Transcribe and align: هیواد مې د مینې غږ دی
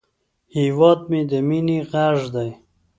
هیواد 0.57 0.99
مې 1.09 1.21
د 1.31 1.33
مینې 1.47 1.77
غږ 1.91 2.19
دی 2.35 2.49